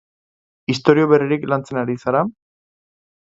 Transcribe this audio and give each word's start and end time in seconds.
Istorio 0.73 1.09
berririk 1.11 1.45
lantzen 1.53 1.79
ari 1.81 1.99
zara? 2.05 2.25